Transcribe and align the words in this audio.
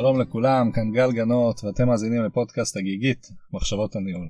שלום 0.00 0.20
לכולם, 0.20 0.72
כאן 0.72 0.92
גל 0.92 1.12
גנות 1.12 1.64
ואתם 1.64 1.88
מאזינים 1.88 2.24
לפודקאסט 2.24 2.76
הגיגית, 2.76 3.26
מחשבות 3.52 3.96
הניהול. 3.96 4.28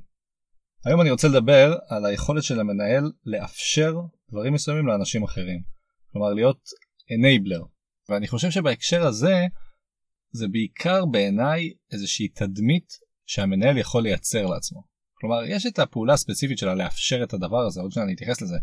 היום 0.85 1.01
אני 1.01 1.11
רוצה 1.11 1.29
לדבר 1.29 1.77
על 1.89 2.07
היכולת 2.07 2.43
של 2.43 2.61
המנהל 2.61 3.13
לאפשר 3.25 3.95
דברים 4.31 4.53
מסוימים 4.53 4.87
לאנשים 4.87 5.23
אחרים. 5.23 5.61
כלומר 6.13 6.33
להיות 6.33 6.61
enabler. 7.13 7.67
ואני 8.09 8.29
חושב 8.29 8.51
שבהקשר 8.51 9.07
הזה, 9.07 9.47
זה 10.33 10.49
בעיקר 10.49 11.05
בעיניי 11.07 11.73
איזושהי 11.93 12.29
תדמית 12.29 12.93
שהמנהל 13.27 13.79
יכול 13.79 14.03
לייצר 14.03 14.47
לעצמו. 14.47 14.83
כלומר, 15.15 15.45
יש 15.45 15.67
את 15.67 15.79
הפעולה 15.79 16.13
הספציפית 16.13 16.59
שלה 16.59 16.75
לאפשר 16.75 17.23
את 17.23 17.35
הדבר 17.35 17.67
הזה, 17.67 17.81
עוד 17.81 17.93
שניה 17.93 18.05
אני 18.07 18.15
אתייחס 18.15 18.43
לזה, 18.43 18.57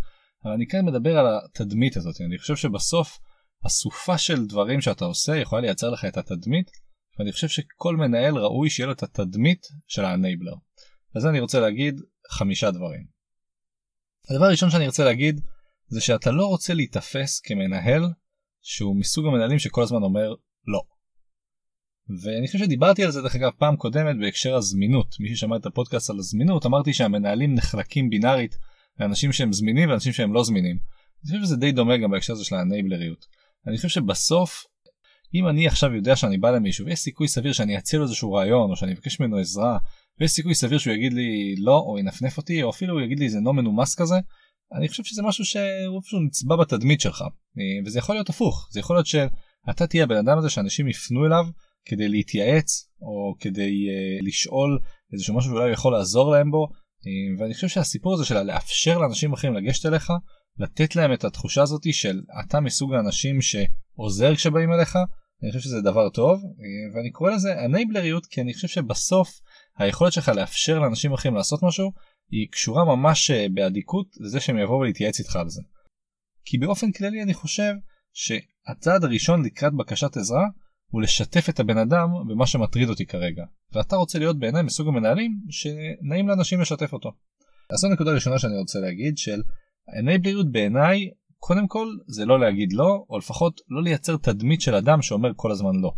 אבל 0.43 0.53
אני 0.53 0.67
כאן 0.67 0.85
מדבר 0.85 1.17
על 1.17 1.25
התדמית 1.45 1.97
הזאת, 1.97 2.21
אני 2.21 2.37
חושב 2.37 2.55
שבסוף 2.55 3.19
אסופה 3.67 4.17
של 4.17 4.45
דברים 4.45 4.81
שאתה 4.81 5.05
עושה 5.05 5.35
יכולה 5.35 5.61
לייצר 5.61 5.89
לך 5.89 6.05
את 6.05 6.17
התדמית, 6.17 6.86
ואני 7.19 7.31
חושב 7.31 7.47
שכל 7.47 7.95
מנהל 7.95 8.37
ראוי 8.37 8.69
שיהיה 8.69 8.87
לו 8.87 8.93
את 8.93 9.03
התדמית 9.03 9.67
של 9.87 10.05
האנייבלר. 10.05 10.53
לזה 11.15 11.29
אני 11.29 11.39
רוצה 11.39 11.59
להגיד 11.59 12.01
חמישה 12.31 12.71
דברים. 12.71 13.05
הדבר 14.29 14.45
הראשון 14.45 14.69
שאני 14.69 14.87
רוצה 14.87 15.05
להגיד 15.05 15.41
זה 15.87 16.01
שאתה 16.01 16.31
לא 16.31 16.45
רוצה 16.45 16.73
להיתפס 16.73 17.39
כמנהל 17.39 18.03
שהוא 18.61 18.95
מסוג 18.95 19.25
המנהלים 19.25 19.59
שכל 19.59 19.83
הזמן 19.83 20.03
אומר 20.03 20.33
לא. 20.67 20.81
ואני 22.23 22.47
חושב 22.47 22.59
שדיברתי 22.59 23.03
על 23.03 23.11
זה 23.11 23.21
דרך 23.21 23.35
אגב 23.35 23.51
פעם 23.57 23.75
קודמת 23.75 24.15
בהקשר 24.19 24.55
הזמינות 24.55 25.15
מי 25.19 25.35
ששמע 25.35 25.55
את 25.55 25.65
הפודקאסט 25.65 26.09
על 26.09 26.19
הזמינות 26.19 26.65
אמרתי 26.65 26.93
שהמנהלים 26.93 27.55
נחלקים 27.55 28.09
בינארית 28.09 28.57
לאנשים 28.99 29.31
שהם 29.31 29.53
זמינים 29.53 29.89
ואנשים 29.89 30.13
שהם 30.13 30.33
לא 30.33 30.43
זמינים. 30.43 30.75
אני 30.75 31.31
חושב 31.31 31.43
שזה 31.43 31.55
די 31.55 31.71
דומה 31.71 31.97
גם 31.97 32.11
בהקשר 32.11 32.33
הזה 32.33 32.45
של 32.45 32.55
האנייבלריות. 32.55 33.25
אני 33.67 33.75
חושב 33.77 33.87
שבסוף 33.87 34.63
אם 35.33 35.47
אני 35.47 35.67
עכשיו 35.67 35.95
יודע 35.95 36.15
שאני 36.15 36.37
בא 36.37 36.51
למישהו 36.51 36.85
ויש 36.85 36.99
סיכוי 36.99 37.27
סביר 37.27 37.53
שאני 37.53 37.77
אציע 37.77 37.99
לו 37.99 38.05
איזשהו 38.05 38.33
רעיון 38.33 38.71
או 38.71 38.75
שאני 38.75 38.93
אבקש 38.93 39.19
ממנו 39.19 39.37
עזרה 39.37 39.77
ויש 40.19 40.31
סיכוי 40.31 40.55
סביר 40.55 40.77
שהוא 40.77 40.93
יגיד 40.93 41.13
לי 41.13 41.55
לא 41.57 41.83
או 41.87 41.99
ינפנף 41.99 42.37
אותי 42.37 42.63
או 42.63 42.69
אפילו 42.69 42.93
הוא 42.93 43.01
יגיד 43.01 43.19
לי 43.19 43.25
איזה 43.25 43.39
לא 43.43 43.53
מנומס 43.53 43.95
כזה 43.95 44.15
אני 44.73 44.87
חושב 44.87 45.03
שזה 45.03 45.21
משהו 45.21 45.45
שהוא 45.45 46.01
פשוט 46.03 46.21
נצבע 46.25 46.55
בתדמית 46.55 47.01
שלך. 47.01 47.23
וזה 47.85 47.99
יכול 47.99 48.15
להיות 48.15 48.29
הפוך. 48.29 48.67
זה 48.71 48.79
יכול 48.79 48.95
להיות 48.95 49.07
שאתה 49.07 49.87
תהיה 49.87 50.03
הבן 50.03 50.17
אדם 50.17 50.37
הזה 50.37 50.49
שאנשים 50.49 50.87
יפנו 50.87 51.25
אליו 51.25 51.45
כדי 51.85 52.09
להתייעץ 52.09 52.89
או 53.01 53.35
כדי 53.39 53.87
uh, 53.87 54.27
לשאול 54.27 54.79
איזשהו 55.13 55.37
משהו 55.37 55.51
שאולי 55.51 55.71
יכול 55.71 55.93
לעזור 55.93 56.31
להם 56.31 56.51
בו. 56.51 56.67
uh, 56.67 57.41
ואני 57.41 57.53
חושב 57.53 57.67
שהסיפור 57.67 58.13
הזה 58.13 58.25
של 58.25 58.41
לאפשר 58.41 58.97
לאנשים 58.97 59.33
אחרים 59.33 59.53
לגשת 59.53 59.85
אליך 59.85 60.13
לתת 60.59 60.95
להם 60.95 61.13
את 61.13 61.25
התחושה 61.25 61.61
הזאת 61.61 61.93
של 61.93 62.21
אתה 62.45 62.59
מסוג 62.59 62.93
האנשים 62.93 63.41
שעוזר 63.97 64.35
כשבאים 64.35 64.73
אליך 64.73 64.97
אני 65.43 65.51
חושב 65.51 65.63
שזה 65.63 65.81
דבר 65.81 66.09
טוב 66.09 66.43
ואני 66.93 67.11
קורא 67.11 67.31
לזה 67.31 67.65
אנייבלריות 67.65 68.25
כי 68.25 68.41
אני 68.41 68.53
חושב 68.53 68.67
שבסוף 68.67 69.39
היכולת 69.77 70.13
שלך 70.13 70.29
לאפשר 70.29 70.79
לאנשים 70.79 71.13
אחרים 71.13 71.35
לעשות 71.35 71.63
משהו 71.63 71.91
היא 72.31 72.47
קשורה 72.51 72.85
ממש 72.85 73.31
באדיקות 73.31 74.07
לזה 74.19 74.39
שהם 74.39 74.57
יבואו 74.57 74.83
להתייעץ 74.83 75.19
איתך 75.19 75.35
על 75.35 75.49
זה. 75.49 75.61
כי 76.45 76.57
באופן 76.57 76.91
כללי 76.91 77.23
אני 77.23 77.33
חושב 77.33 77.73
שהצעד 78.13 79.03
הראשון 79.03 79.45
לקראת 79.45 79.73
בקשת 79.73 80.17
עזרה 80.17 80.45
הוא 80.91 81.01
לשתף 81.01 81.49
את 81.49 81.59
הבן 81.59 81.77
אדם 81.77 82.09
במה 82.29 82.47
שמטריד 82.47 82.89
אותי 82.89 83.05
כרגע 83.05 83.43
ואתה 83.71 83.95
רוצה 83.95 84.19
להיות 84.19 84.39
בעיניי 84.39 84.61
מסוג 84.61 84.87
המנהלים 84.87 85.39
שנעים 85.49 86.27
לאנשים 86.27 86.61
לשתף 86.61 86.93
אותו. 86.93 87.11
אז 87.69 87.79
זו 87.79 87.89
נקודה 87.89 88.11
ראשונה 88.11 88.39
שאני 88.39 88.57
רוצה 88.57 88.79
להגיד 88.79 89.17
של 89.17 89.41
אנייבליות 89.99 90.51
בעיניי 90.51 91.09
קודם 91.39 91.67
כל 91.67 91.87
זה 92.07 92.25
לא 92.25 92.39
להגיד 92.39 92.73
לא 92.73 93.05
או 93.09 93.17
לפחות 93.17 93.61
לא 93.69 93.83
לייצר 93.83 94.17
תדמית 94.17 94.61
של 94.61 94.75
אדם 94.75 95.01
שאומר 95.01 95.31
כל 95.35 95.51
הזמן 95.51 95.75
לא. 95.75 95.91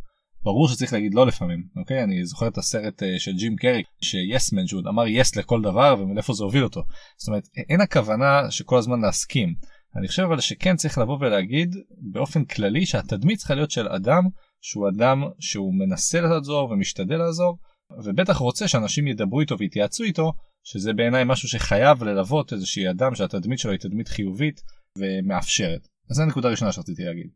ברור 0.44 0.68
שצריך 0.68 0.94
להגיד 0.94 1.14
לא 1.14 1.28
לפעמים 1.28 1.64
אוקיי? 1.76 2.04
אני 2.04 2.26
זוכר 2.26 2.48
את 2.48 2.58
הסרט 2.58 3.04
uh, 3.04 3.06
של 3.18 3.32
ג'ים 3.32 3.56
קרי 3.56 3.84
שיסמן 4.02 4.68
שהוא 4.68 4.82
אמר 4.90 5.08
יס 5.08 5.36
לכל 5.36 5.62
דבר 5.62 5.96
ומאיפה 6.00 6.34
זה 6.34 6.44
הוביל 6.44 6.64
אותו. 6.64 6.84
זאת 7.18 7.28
אומרת 7.28 7.48
אין 7.70 7.82
הכוונה 7.82 8.52
שכל 8.52 8.78
הזמן 8.78 9.02
להסכים. 9.02 9.54
אני 9.96 10.08
חושב 10.08 10.24
אבל 10.24 10.40
שכן 10.40 10.76
צריך 10.76 10.98
לבוא 10.98 11.18
ולהגיד 11.22 11.76
באופן 12.12 12.46
כללי 12.46 12.86
שהתדמית 12.86 13.38
צריכה 13.38 13.56
להיות 13.56 13.72
של 13.72 13.88
אדם 13.88 14.24
שהוא 14.62 14.90
אדם 14.90 15.24
שהוא 15.40 15.74
מנסה 15.74 16.22
לעזור 16.22 16.72
ומשתדל 16.72 17.18
לעזור 17.18 17.58
ובטח 18.04 18.38
רוצה 18.38 18.68
שאנשים 18.68 19.08
ידברו 19.08 19.42
איתו 19.42 19.58
ויתייעצו 19.60 20.04
איתו 20.04 20.34
שזה 20.64 20.94
בעיניי 20.94 21.24
משהו 21.26 21.50
שחייב 21.50 22.04
ללוות 22.04 22.54
איזושהי 22.54 22.90
אדם 22.90 23.16
שהתדמית 23.16 23.60
שלו 23.60 23.72
היא 23.72 23.80
תדמית 23.80 24.08
חיובית 24.08 24.62
ומאפשרת. 24.98 25.88
אז 26.10 26.16
זו 26.16 26.24
הנקודה 26.24 26.48
הראשונה 26.48 26.72
שרציתי 26.72 27.04
להגיד. 27.04 27.28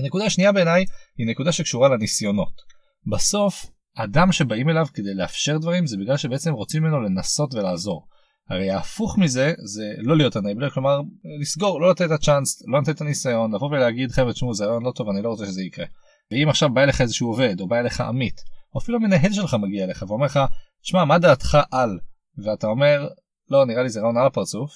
הנקודה 0.00 0.24
השנייה 0.24 0.52
בעיניי 0.52 0.84
היא 1.18 1.26
נקודה 1.26 1.52
שקשורה 1.52 1.88
לניסיונות. 1.88 2.62
בסוף 3.12 3.66
אדם 3.96 4.32
שבאים 4.32 4.68
אליו 4.68 4.86
כדי 4.94 5.14
לאפשר 5.14 5.58
דברים 5.58 5.86
זה 5.86 5.96
בגלל 5.96 6.16
שבעצם 6.16 6.52
רוצים 6.52 6.82
ממנו 6.82 7.00
לנסות 7.00 7.54
ולעזור. 7.54 8.06
הרי 8.48 8.70
ההפוך 8.70 9.18
מזה 9.18 9.52
זה 9.64 9.94
לא 9.98 10.16
להיות 10.16 10.36
הנייבלר 10.36 10.70
כלומר 10.70 11.00
לסגור 11.40 11.80
לא 11.80 11.90
לתת 11.90 12.06
את 12.06 12.10
הצ'אנס 12.10 12.62
לא 12.66 12.80
לתת 12.80 12.96
את 12.96 13.00
הניסיון 13.00 13.54
לבוא 13.54 13.68
ולהגיד 13.68 14.10
חבר'ה 14.10 14.32
תשמעו 14.32 14.54
זה 14.54 14.64
לא 14.66 14.92
טוב 14.94 15.08
אני 15.08 15.22
לא 15.22 15.28
רוצה 15.28 15.46
שזה 15.46 15.62
יקרה. 15.62 15.86
ואם 16.30 16.48
עכשיו 16.48 16.74
בא 16.74 16.82
אליך 16.82 17.00
איזשהו 17.00 17.28
עובד 17.28 17.60
או 17.60 17.68
בא 17.68 17.78
אליך 17.78 18.00
עמית 18.00 18.40
או 18.74 18.80
אפילו 18.80 18.98
המנהל 18.98 19.32
שלך 19.32 19.54
מגיע 19.54 19.84
אליך 19.84 20.04
ואומר 20.08 20.26
לך 20.26 20.40
שמע 20.82 21.04
מה 21.04 21.18
דעתך 21.18 21.58
על 21.70 21.98
ואתה 22.44 22.66
אומר 22.66 23.08
לא 23.50 23.66
נראה 23.66 23.82
לי 23.82 23.88
זה 23.88 24.00
רעיון 24.00 24.16
על 24.16 24.26
הפרצוף 24.26 24.70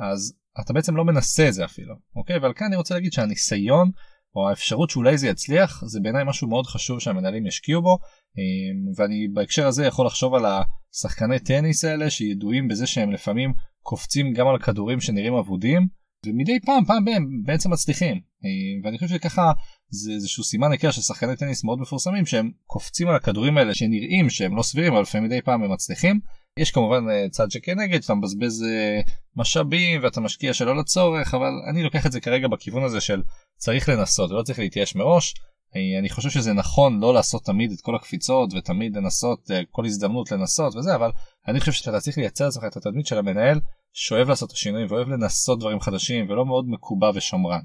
אז 0.00 0.34
אתה 0.60 0.72
בעצם 0.72 0.96
לא 0.96 1.04
מנסה 1.04 1.48
את 1.48 1.54
זה 1.54 1.64
אפילו 1.64 1.94
אוקיי? 2.16 2.36
אבל 2.36 2.52
כאן 2.52 2.66
אני 2.66 2.76
רוצה 2.76 2.94
להגיד 2.94 3.12
שהניסיון 3.12 3.90
או 4.36 4.48
האפשרות 4.48 4.90
שאולי 4.90 5.18
זה 5.18 5.28
יצליח 5.28 5.84
זה 5.86 6.00
בעיניי 6.00 6.24
משהו 6.26 6.48
מאוד 6.48 6.66
חשוב 6.66 7.00
שהמנהלים 7.00 7.46
ישקיעו 7.46 7.82
בו. 7.82 7.98
אמ, 8.38 8.92
ואני 8.96 9.28
בהקשר 9.34 9.66
הזה 9.66 9.86
יכול 9.86 10.06
לחשוב 10.06 10.34
על 10.34 10.44
השחקני 10.46 11.38
טניס 11.38 11.84
האלה 11.84 12.10
שידועים 12.10 12.68
בזה 12.68 12.86
שהם 12.86 13.12
לפעמים 13.12 13.52
קופצים 13.82 14.32
גם 14.32 14.48
על 14.48 14.58
כדורים 14.58 15.00
שנראים 15.00 15.34
אבודים 15.34 15.86
ומדי 16.26 16.60
פעם 16.60 16.84
פעם 16.84 17.04
בהם 17.04 17.42
בעצם 17.44 17.72
מצליחים. 17.72 18.14
אמ, 18.16 18.84
ואני 18.84 18.98
חושב 18.98 19.14
שככה 19.14 19.52
זה 19.90 20.12
איזשהו 20.12 20.44
סימן 20.44 20.72
היכר 20.72 20.90
של 20.90 21.02
שחקני 21.02 21.36
טניס 21.36 21.64
מאוד 21.64 21.78
מפורסמים 21.78 22.26
שהם 22.26 22.50
קופצים 22.66 23.08
על 23.08 23.16
הכדורים 23.16 23.58
האלה 23.58 23.74
שנראים 23.74 24.30
שהם 24.30 24.56
לא 24.56 24.62
סבירים 24.62 24.92
אבל 24.92 25.02
לפעמים 25.02 25.26
מדי 25.26 25.42
פעם 25.42 25.62
הם 25.62 25.72
מצליחים. 25.72 26.20
יש 26.58 26.70
כמובן 26.70 27.10
אה, 27.10 27.28
צד 27.30 27.50
שכנגד 27.50 28.02
שאתה 28.02 28.14
מבזבז 28.14 28.62
אה, 28.62 29.00
משאבים 29.36 30.02
ואתה 30.02 30.20
משקיע 30.20 30.54
שלא 30.54 30.76
לצורך 30.76 31.34
אבל 31.34 31.52
אני 31.70 31.82
לוקח 31.82 32.06
את 32.06 32.12
זה 32.12 32.20
כרגע 32.20 32.48
בכיוון 32.48 32.84
הזה 32.84 33.00
של 33.00 33.22
צריך 33.56 33.88
לנסות 33.88 34.30
ולא 34.30 34.42
צריך 34.42 34.58
להתייאש 34.58 34.94
מראש. 34.94 35.34
אה, 35.76 35.98
אני 35.98 36.10
חושב 36.10 36.30
שזה 36.30 36.52
נכון 36.52 37.00
לא 37.00 37.14
לעשות 37.14 37.44
תמיד 37.44 37.72
את 37.72 37.80
כל 37.80 37.96
הקפיצות 37.96 38.54
ותמיד 38.54 38.96
לנסות 38.96 39.50
כל 39.70 39.84
הזדמנות 39.84 40.32
לנסות 40.32 40.76
וזה 40.76 40.94
אבל 40.94 41.10
אני 41.48 41.60
חושב 41.60 41.72
שאתה 41.72 42.00
צריך 42.00 42.18
לייצר 42.18 42.44
לעצמך 42.44 42.64
את 42.64 42.76
התדמית 42.76 43.06
של 43.06 43.18
המנהל 43.18 43.60
שאוהב 43.92 44.28
לעשות 44.28 44.48
את 44.50 44.54
השינויים 44.54 44.86
ואוהב 44.90 45.08
לנסות 45.08 45.58
דברים 45.58 45.80
חדשים 45.80 46.30
ולא 46.30 46.46
מאוד 46.46 46.68
מקובע 46.68 47.10
ושמרן. 47.14 47.60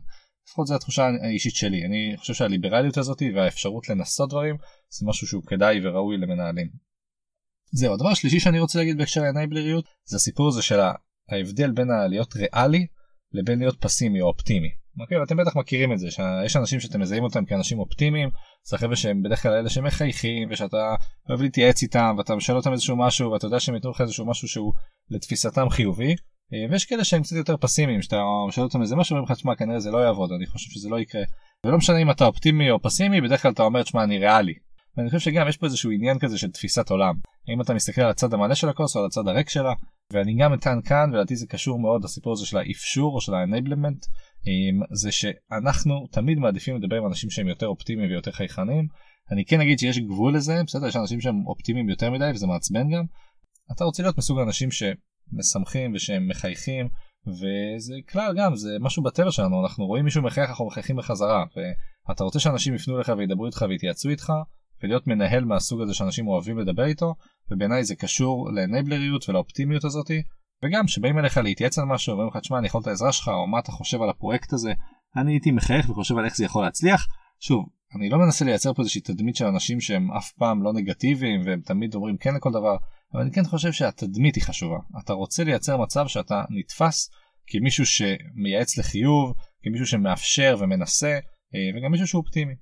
לפחות 0.48 0.68
זו 0.68 0.76
התחושה 0.76 1.08
האישית 1.24 1.56
שלי 1.56 1.86
אני 1.86 2.18
חושב 2.18 2.34
שהליברליות 2.34 2.98
הזאת 2.98 3.22
והאפשרות 3.36 3.90
לנסות 3.90 4.30
דברים 4.30 4.56
זה 4.90 5.06
משהו 5.08 5.28
שהוא 5.28 5.44
כדאי 5.48 5.80
וראוי 5.88 6.18
למנהלים. 6.18 6.87
זהו 7.72 7.94
הדבר 7.94 8.10
השלישי 8.10 8.40
שאני 8.40 8.60
רוצה 8.60 8.80
להגיד 8.80 8.98
בהקשר 8.98 9.22
לאנייבלריות 9.22 9.86
זה 10.06 10.16
הסיפור 10.16 10.48
הזה 10.48 10.62
של 10.62 10.80
ההבדל 11.32 11.72
בין 11.72 11.88
להיות 12.10 12.36
ריאלי 12.36 12.88
לבין 13.34 13.60
להיות 13.60 13.82
פסימי 13.82 14.22
או 14.22 14.28
אופטימי. 14.28 14.70
אוקיי 15.02 15.18
אתם 15.24 15.38
בטח 15.38 15.56
מכירים 15.56 15.94
את 15.94 16.00
זה 16.00 16.08
שיש 16.12 16.56
אנשים 16.56 16.80
שאתם 16.80 17.00
מזהים 17.00 17.24
אותם 17.24 17.46
כאנשים 17.46 17.80
אופטימיים 17.80 18.30
זה 18.64 18.78
חבר'ה 18.78 18.96
שהם 18.96 19.24
בדרך 19.24 19.44
כלל 19.44 19.54
אלה 19.54 19.70
שמחייכים 19.70 20.48
ושאתה 20.52 20.96
אוהב 21.30 21.42
להתייעץ 21.42 21.84
איתם 21.84 22.16
ואתה 22.18 22.36
משאל 22.36 22.56
אותם 22.56 22.72
איזשהו 22.72 22.96
משהו 22.96 23.32
ואתה 23.32 23.46
יודע 23.46 23.60
שהם 23.60 23.76
ייתנו 23.76 23.92
לך 23.92 24.02
איזשהו 24.02 24.26
משהו 24.26 24.48
שהוא 24.48 24.74
לתפיסתם 25.10 25.70
חיובי. 25.70 26.16
אה, 26.54 26.72
ויש 26.72 26.86
כאלה 26.86 27.04
שהם 27.04 27.24
קצת 27.24 27.36
יותר 27.36 27.58
פסימיים 27.58 28.02
שאתה 28.02 28.22
משאל 28.48 28.64
אותם 28.64 28.82
איזה 28.82 28.96
משהו 28.96 29.16
ואומרים 29.16 29.32
לך 29.32 29.38
תשמע 29.38 29.56
כנראה 29.56 29.80
זה 29.80 29.92
לא 29.92 29.98
יעבוד 29.98 30.32
אני 30.32 30.46
חושב 30.46 30.72
שזה 30.72 30.90
לא 30.90 31.00
יקרה. 31.00 31.22
ולא 31.66 31.78
משנה 31.78 31.98
אם 31.98 32.12
אתה 32.12 32.26
אופטימי 32.26 32.72
או 32.72 32.82
פסימי 32.82 33.22
בדרך 33.22 33.42
כלל 33.42 33.52
אתה 33.52 33.64
אומר 33.64 33.84
תשמע 33.84 34.04
אני 34.04 34.18
ריאלי 34.18 34.54
ואני 34.98 35.10
חושב 35.10 35.32
שגם 35.32 35.48
יש 35.48 35.58
פה 35.58 35.66
איזשהו 35.66 35.92
עניין 35.92 36.20
כזה 36.20 36.38
של 36.38 36.52
תפיסת 36.52 36.90
עולם. 36.90 37.16
האם 37.48 37.62
אתה 37.62 37.74
מסתכל 37.74 38.02
על 38.02 38.10
הצד 38.10 38.34
המלא 38.34 38.56
של 38.56 38.70
הכוס 38.70 38.96
או 38.96 39.02
על 39.02 39.08
הצד 39.08 39.28
הריק 39.28 39.50
שלה? 39.50 39.74
ואני 40.14 40.36
גם 40.40 40.54
אטען 40.54 40.82
כאן 40.82 41.10
ולדעתי 41.14 41.36
זה 41.36 41.48
קשור 41.48 41.80
מאוד 41.80 42.04
לסיפור 42.04 42.34
הזה 42.34 42.46
של 42.46 42.58
האפשור 42.58 43.16
או 43.16 43.22
של 43.22 43.34
האנבלמנט 43.34 44.06
זה 44.92 45.12
שאנחנו 45.12 46.08
תמיד 46.12 46.40
מעדיפים 46.40 46.78
לדבר 46.78 46.96
עם 46.96 47.08
אנשים 47.08 47.30
שהם 47.30 47.48
יותר 47.48 47.68
אופטימיים 47.68 48.10
ויותר 48.10 48.32
חייכנים. 48.32 48.88
אני 49.32 49.46
כן 49.46 49.62
אגיד 49.62 49.80
שיש 49.80 50.00
גבול 50.00 50.36
לזה 50.36 50.62
בסדר 50.68 50.88
יש 50.88 50.96
אנשים 50.96 51.22
שהם 51.22 51.48
אופטימיים 51.48 51.90
יותר 51.90 52.12
מדי 52.12 52.32
וזה 52.34 52.48
מעצבן 52.48 52.90
גם. 52.90 53.04
אתה 53.72 53.84
רוצה 53.84 54.04
להיות 54.04 54.18
מסוג 54.18 54.40
האנשים 54.40 54.70
שמשמחים 54.72 55.94
ושהם 55.96 56.28
מחייכים 56.28 56.90
וזה 57.28 57.96
כלל 58.10 58.34
גם 58.38 58.56
זה 58.56 58.78
משהו 58.82 59.04
בטבע 59.04 59.32
שלנו 59.32 59.64
אנחנו 59.64 59.86
רואים 59.86 60.06
מישהו 60.06 60.24
מחייך 60.24 60.50
אנחנו 60.50 60.68
מחייכים 60.68 60.96
בחזרה 60.96 61.44
ואתה 62.08 62.24
רוצה 62.24 62.40
שאנשים 62.40 62.76
יפנו 62.76 62.98
אליך 62.98 63.12
וידברו 63.18 63.46
איתך 63.46 63.66
ויתייעצו 63.70 64.10
איתך 64.10 64.34
ולהיות 64.84 65.08
מנהל 65.08 65.46
מהסוג 65.46 65.82
הזה 65.82 65.94
שאנשים 65.94 66.28
אוהבים 66.28 66.58
לדבר 66.58 66.86
איתו 66.86 67.16
ובעיניי 67.52 67.84
זה 67.84 67.96
קשור 67.96 68.50
לאנבלריות 68.52 69.30
ולאופטימיות 69.30 69.84
הזאתי 69.84 70.22
וגם 70.64 70.88
שבאים 70.88 71.20
אליך 71.20 71.38
להתייעץ 71.38 71.80
על 71.80 71.86
משהו 71.86 72.12
ואומרים 72.12 72.30
לך 72.30 72.38
תשמע 72.38 72.58
אני 72.58 72.68
יכול 72.68 72.82
את 72.82 72.88
העזרה 72.88 73.12
שלך 73.12 73.28
או 73.28 73.48
מה 73.48 73.60
אתה 73.60 73.72
חושב 73.72 74.02
על 74.02 74.10
הפרויקט 74.10 74.54
הזה 74.54 74.74
אני 75.16 75.32
הייתי 75.32 75.52
מחייך 75.52 75.90
וחושב 75.90 76.18
על 76.18 76.26
איך 76.26 76.38
זה 76.38 76.46
יכול 76.46 76.64
להצליח 76.64 77.08
שוב 77.40 77.66
אני 77.96 78.10
לא 78.10 78.18
מנסה 78.18 78.46
לייצר 78.46 78.74
פה 78.74 78.82
איזושהי 78.82 79.02
תדמית 79.02 79.36
של 79.36 79.46
אנשים 79.46 79.82
שהם 79.82 80.12
אף 80.12 80.32
פעם 80.32 80.64
לא 80.64 80.74
נגטיביים 80.74 81.42
והם 81.46 81.62
תמיד 81.62 81.96
אומרים 81.96 82.18
כן 82.18 82.36
לכל 82.36 82.50
דבר, 82.52 82.78
אבל 83.14 83.22
אני 83.22 83.32
כן 83.32 83.44
חושב 83.44 83.72
שהתדמית 83.72 84.36
היא 84.36 84.44
חשובה. 84.44 84.78
אתה 85.04 85.14
רוצה 85.14 85.44
לייצר 85.44 85.78
מצב 85.78 86.08
שאתה 86.08 86.44
נתפס 86.50 87.10
כמישהו 87.48 87.86
שמייעץ 87.86 88.78
לחיוב, 88.78 89.34
כמישהו 89.64 89.88
שמאפשר 89.88 90.58
ומנסה, 90.60 91.20
אה, 91.56 91.78
וגם 91.78 91.92
מישהו 91.92 92.08
שהוא 92.08 92.22
אופטימי. 92.22 92.54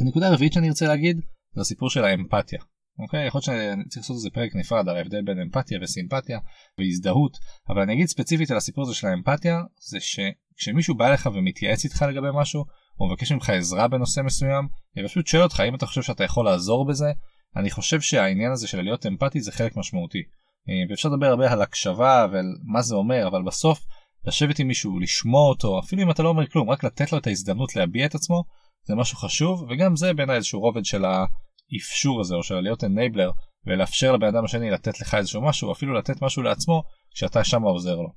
הנקודה 0.00 0.28
הרביעית 0.28 0.52
שאני 0.52 0.68
ארצה 0.68 0.86
להגיד 0.86 1.20
זה 1.54 1.60
הסיפור 1.60 1.90
של 1.90 2.04
האמפתיה. 2.04 2.58
אוקיי? 2.98 3.26
יכול 3.26 3.38
להיות 3.38 3.44
שאני 3.44 3.84
צריך 3.88 4.02
לעשות 4.02 4.16
איזה 4.16 4.30
פרק 4.30 4.56
נפרד 4.56 4.88
על 4.88 4.96
ההבדל 4.96 5.22
בין 5.22 5.40
אמפתיה 5.40 5.78
וסימפתיה 5.82 6.38
והזדהות, 6.78 7.38
אבל 7.68 7.82
אני 7.82 7.92
אגיד 7.92 8.06
ספציפית 8.06 8.50
על 8.50 8.56
הסיפור 8.56 8.84
הזה 8.84 8.94
של 8.94 9.06
האמפתיה, 9.06 9.60
זה 9.80 9.98
שכשמישהו 10.00 10.94
בא 10.94 11.08
אליך 11.08 11.28
ומתייעץ 11.34 11.84
איתך 11.84 12.04
לגבי 12.08 12.28
משהו, 12.34 12.64
או 13.00 13.08
מבקש 13.08 13.32
ממך 13.32 13.50
עזרה 13.50 13.88
בנושא 13.88 14.20
מסוים, 14.20 14.68
ופשוט 14.98 15.26
שואל 15.26 15.42
אותך 15.42 15.60
האם 15.60 15.74
אתה 15.74 15.86
חושב 15.86 16.02
שאתה 16.02 16.24
יכול 16.24 16.44
לעזור 16.44 16.86
בזה, 16.86 17.12
אני 17.56 17.70
חושב 17.70 18.00
שהעניין 18.00 18.52
הזה 18.52 18.68
של 18.68 18.82
להיות 18.82 19.06
אמפתי 19.06 19.40
זה 19.40 19.52
חלק 19.52 19.76
משמעותי. 19.76 20.22
אה, 20.68 20.90
ואפשר 20.90 21.08
לדבר 21.08 21.26
הרבה 21.26 21.52
על 21.52 21.62
הקשבה 21.62 22.26
ועל 22.32 22.46
מה 22.64 22.82
זה 22.82 22.94
אומר, 22.94 23.28
אבל 23.28 23.42
בסוף 23.42 23.86
לשבת 24.24 24.58
עם 24.58 24.68
מישהו, 24.68 25.00
לשמוע 25.00 25.48
אותו, 25.48 25.78
אפילו 25.78 26.02
אם 26.02 26.10
אתה 26.10 26.22
לא 26.22 26.28
אומר 26.28 26.46
כלום, 26.46 26.70
רק 26.70 26.84
לתת 26.84 27.12
לו 27.12 27.18
את 27.18 27.26
ההזדמנות 27.26 27.76
להביע 27.76 28.06
את 28.06 28.14
עצמו, 28.14 28.44
זה 28.86 28.94
משהו 28.94 29.18
חשוב, 29.18 29.66
וגם 29.70 29.96
זה 29.96 30.12
בעיניי 30.12 30.36
איזשהו 30.36 30.60
רובד 30.60 30.84
של 30.84 31.04
האפשור 31.04 32.20
הזה, 32.20 32.34
או 32.34 32.42
של 32.42 32.60
להיות 32.60 32.84
אנייבלר, 32.84 33.30
ולאפשר 33.66 34.12
לבן 34.12 34.26
אדם 34.26 34.44
השני 34.44 34.70
לתת 34.70 35.00
לך 35.00 35.14
איזשהו 35.14 35.42
משהו, 35.42 35.72
אפילו 35.72 35.94
לתת 35.94 36.22
משהו 36.22 36.42
לעצמו, 36.42 36.82
כשאתה 37.14 37.44
שם 37.44 37.62
עוזר 37.62 37.96
לו. 37.96 38.08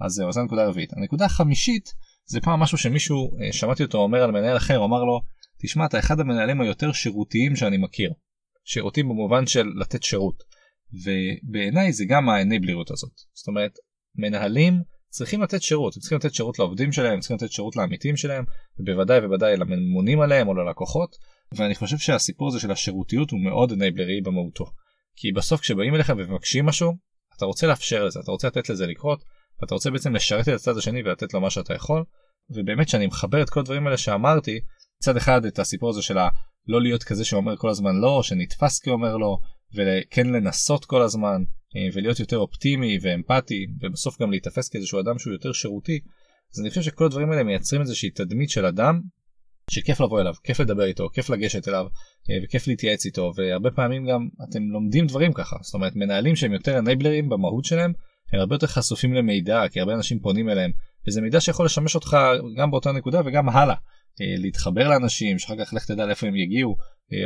אז 0.00 0.12
זהו, 0.12 0.32
זו 0.32 0.40
הנקודה 0.40 0.62
הרביעית. 0.62 0.92
הנקודה 0.92 1.24
החמישית, 1.24 1.94
זה 2.26 2.40
פעם 2.40 2.60
משהו 2.60 2.78
שמישהו, 2.78 3.30
אה, 3.40 3.52
שמעתי 3.52 3.82
אותו 3.82 3.98
אומר 3.98 4.22
על 4.22 4.30
מנהל 4.30 4.56
אחר, 4.56 4.84
אמר 4.84 5.04
לו, 5.04 5.20
תשמע, 5.62 5.86
אתה 5.86 5.98
אחד 5.98 6.20
המנהלים 6.20 6.60
היותר 6.60 6.92
שירותיים 6.92 7.56
שאני 7.56 7.76
מכיר. 7.76 8.12
שירותים 8.64 9.08
במובן 9.08 9.46
של 9.46 9.66
לתת 9.80 10.02
שירות. 10.02 10.42
ובעיניי 10.92 11.92
זה 11.92 12.04
גם 12.08 12.28
האנבליות 12.28 12.90
הזאת. 12.90 13.12
זאת 13.32 13.48
אומרת, 13.48 13.72
מנהלים 14.14 14.82
צריכים 15.14 15.42
לתת 15.42 15.62
שירות, 15.62 15.96
הם 15.96 16.00
צריכים 16.00 16.18
לתת 16.18 16.34
שירות 16.34 16.58
לעובדים 16.58 16.92
שלהם, 16.92 17.20
צריכים 17.20 17.36
לתת 17.36 17.52
שירות 17.52 17.76
לעמיתים 17.76 18.16
שלהם, 18.16 18.44
ובוודאי 18.78 19.18
ובוודאי 19.18 19.56
לממונים 19.56 20.20
עליהם 20.20 20.48
או 20.48 20.54
ללקוחות, 20.54 21.16
ואני 21.56 21.74
חושב 21.74 21.98
שהסיפור 21.98 22.48
הזה 22.48 22.60
של 22.60 22.70
השירותיות 22.70 23.30
הוא 23.30 23.40
מאוד 23.40 23.72
אנייבלרי 23.72 24.20
במהותו. 24.20 24.64
כי 25.16 25.32
בסוף 25.32 25.60
כשבאים 25.60 25.94
אליך 25.94 26.12
ומבקשים 26.16 26.66
משהו, 26.66 26.92
אתה 27.36 27.44
רוצה 27.44 27.66
לאפשר 27.66 28.04
לזה, 28.04 28.20
אתה 28.20 28.30
רוצה 28.30 28.48
לתת 28.48 28.68
לזה 28.68 28.86
לקרות, 28.86 29.24
ואתה 29.60 29.74
רוצה 29.74 29.90
בעצם 29.90 30.14
לשרת 30.14 30.48
את 30.48 30.54
הצד 30.54 30.76
השני 30.76 31.02
ולתת 31.02 31.34
לו 31.34 31.40
מה 31.40 31.50
שאתה 31.50 31.74
יכול, 31.74 32.04
ובאמת 32.50 32.88
שאני 32.88 33.06
מחבר 33.06 33.42
את 33.42 33.50
כל 33.50 33.60
הדברים 33.60 33.86
האלה 33.86 33.96
שאמרתי, 33.96 34.60
מצד 35.00 35.16
אחד 35.16 35.44
את 35.44 35.58
הסיפור 35.58 35.90
הזה 35.90 36.02
של 36.02 36.18
הלא 36.18 36.82
להיות 36.82 37.04
כזה 37.04 37.24
שאומר 37.24 37.56
כל 37.56 37.68
הזמן 37.68 37.96
לא, 38.00 38.22
שנתפס 38.22 38.78
כאומר 38.78 39.16
לא, 39.16 39.38
וכן 39.74 40.26
לנסות 40.26 40.84
כל 40.84 41.02
הזמן, 41.02 41.42
ולהיות 41.94 42.20
יותר 42.20 42.38
אופטימי 42.38 42.98
ואמפתי 43.02 43.66
ובסוף 43.80 44.22
גם 44.22 44.30
להיתפס 44.30 44.68
כאיזשהו 44.68 45.00
אדם 45.00 45.18
שהוא 45.18 45.32
יותר 45.32 45.52
שירותי 45.52 46.00
אז 46.54 46.60
אני 46.60 46.68
חושב 46.68 46.82
שכל 46.82 47.04
הדברים 47.04 47.30
האלה 47.30 47.42
מייצרים 47.42 47.82
איזושהי 47.82 48.10
תדמית 48.10 48.50
של 48.50 48.66
אדם 48.66 49.00
שכיף 49.70 50.00
לבוא 50.00 50.20
אליו 50.20 50.34
כיף 50.44 50.60
לדבר 50.60 50.84
איתו 50.84 51.08
כיף 51.12 51.30
לגשת 51.30 51.68
אליו 51.68 51.86
אה, 52.30 52.36
וכיף 52.44 52.66
להתייעץ 52.66 53.06
איתו 53.06 53.32
והרבה 53.36 53.70
פעמים 53.70 54.06
גם 54.06 54.28
אתם 54.48 54.62
לומדים 54.62 55.06
דברים 55.06 55.32
ככה. 55.32 55.56
זאת 55.62 55.74
אומרת 55.74 55.96
מנהלים 55.96 56.36
שהם 56.36 56.52
יותר 56.52 56.78
אנייבלרים 56.78 57.28
במהות 57.28 57.64
שלהם 57.64 57.92
הם 58.32 58.40
הרבה 58.40 58.54
יותר 58.54 58.66
חשופים 58.66 59.14
למידע 59.14 59.62
כי 59.72 59.80
הרבה 59.80 59.94
אנשים 59.94 60.20
פונים 60.20 60.48
אליהם 60.48 60.70
וזה 61.08 61.20
מידע 61.20 61.40
שיכול 61.40 61.66
לשמש 61.66 61.94
אותך 61.94 62.16
גם 62.56 62.70
באותה 62.70 62.92
נקודה 62.92 63.20
וגם 63.26 63.48
הלאה. 63.48 63.74
אה, 64.20 64.34
להתחבר 64.38 64.88
לאנשים 64.88 65.38
שאחר 65.38 65.64
כך 65.64 65.74
לך 65.74 65.84
תדע 65.84 66.06
לאיפה 66.06 66.26
הם 66.26 66.36
יגיעו 66.36 66.76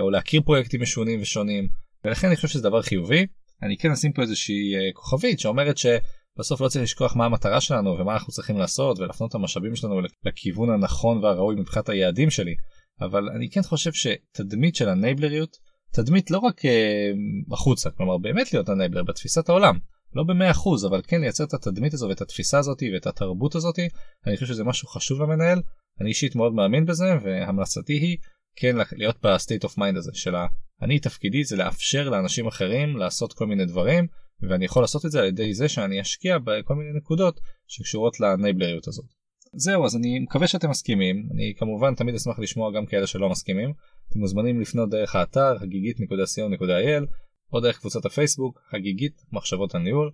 או 0.01 0.11
להכיר 0.11 0.41
פרויקטים 0.41 0.83
משונים 0.83 1.21
ושונים 1.23 1.69
ולכן 2.05 2.27
אני 2.27 2.37
חושב 2.37 2.49
שזה 2.49 2.63
דבר 2.63 2.83
חיובי 2.83 3.27
אני 3.63 3.77
כן 3.77 3.91
אשים 3.91 4.13
פה 4.13 4.23
איזושהי 4.23 4.75
אה, 4.77 4.93
כוכבית 4.95 5.41
שאומרת 5.41 5.77
שבסוף 5.79 6.61
לא 6.61 6.69
צריך 6.69 6.83
לשכוח 6.83 7.17
מה 7.17 7.25
המטרה 7.25 7.61
שלנו 7.61 7.91
ומה 7.91 8.13
אנחנו 8.13 8.33
צריכים 8.33 8.59
לעשות 8.59 8.99
ולהפנות 8.99 9.31
את 9.31 9.35
המשאבים 9.35 9.77
שלנו 9.77 10.01
לכיוון 10.25 10.71
הנכון 10.71 11.25
והראוי 11.25 11.55
מבחינת 11.55 11.89
היעדים 11.89 12.31
שלי. 12.31 12.55
אבל 13.01 13.29
אני 13.37 13.51
כן 13.51 13.63
חושב 13.63 13.91
שתדמית 13.93 14.77
של 14.77 14.89
הנייבלריות 14.89 15.57
תדמית 15.93 16.31
לא 16.31 16.39
רק 16.39 16.65
אה, 16.65 17.11
החוצה 17.53 17.91
כלומר 17.91 18.19
באמת 18.19 18.53
להיות 18.53 18.69
הנייבלר 18.69 19.03
בתפיסת 19.03 19.49
העולם 19.49 19.79
לא 20.15 20.25
במאה 20.25 20.51
אחוז 20.51 20.87
אבל 20.87 21.03
כן 21.07 21.21
לייצר 21.21 21.45
את 21.45 21.55
התדמית 21.55 21.95
הזו 21.95 22.09
ואת 22.09 22.21
התפיסה 22.21 22.59
הזאתי 22.59 22.95
ואת 22.95 23.07
התרבות 23.07 23.55
הזאתי 23.55 23.89
אני 24.27 24.35
חושב 24.35 24.47
שזה 24.47 24.65
משהו 24.65 24.89
חשוב 24.89 25.23
למנהל. 25.23 25.63
אני 26.01 26.09
אישית 26.09 26.37
מאוד 26.37 26.53
מאמין 26.53 26.87
בזה 26.87 27.05
והמלצתי 27.23 27.93
היא 27.93 28.17
כן 28.61 28.77
להיות 28.93 29.17
ב 29.23 29.30
state 29.30 29.65
of 29.65 29.79
mind 29.79 29.97
הזה 29.97 30.11
של 30.15 30.35
אני 30.83 30.99
תפקידי 30.99 31.45
זה 31.45 31.57
לאפשר 31.57 32.09
לאנשים 32.09 32.47
אחרים 32.47 32.97
לעשות 32.97 33.33
כל 33.33 33.47
מיני 33.47 33.65
דברים 33.65 34.07
ואני 34.51 34.65
יכול 34.65 34.83
לעשות 34.83 35.07
את 35.07 35.11
זה 35.11 35.21
על 35.21 35.27
ידי 35.27 35.55
זה 35.55 35.69
שאני 35.69 36.01
אשקיע 36.01 36.39
בכל 36.39 36.75
מיני 36.75 36.91
נקודות 36.97 37.41
שקשורות 37.67 38.21
ל 38.21 38.27
enabler 38.27 38.70
יות 38.70 38.89
הזאת. 38.89 39.05
זהו 39.53 39.85
אז 39.85 39.97
אני 39.97 40.19
מקווה 40.19 40.49
שאתם 40.49 40.71
מסכימים 40.71 41.29
אני 41.35 41.55
כמובן 41.57 41.95
תמיד 41.95 42.15
אשמח 42.15 42.39
לשמוע 42.39 42.73
גם 42.73 42.87
כאלה 42.87 43.07
שלא 43.07 43.29
מסכימים 43.29 43.73
אתם 44.09 44.19
מוזמנים 44.19 44.61
לפנות 44.61 44.91
דרך 44.91 45.17
האתר 45.17 45.57
הגיגית.co.il 45.63 47.05
או 47.53 47.61
דרך 47.61 47.79
קבוצת 47.79 48.05
הפייסבוק 48.07 48.61
הגיגית 48.73 49.23
מחשבות 49.33 49.75
הניהול. 49.75 50.11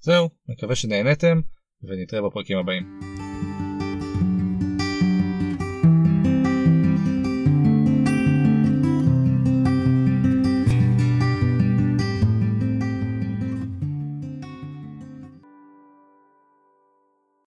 זהו 0.00 0.28
מקווה 0.48 0.76
שנהנתם 0.76 1.40
ונתראה 1.82 2.22
בפרקים 2.22 2.58
הבאים. 2.58 3.21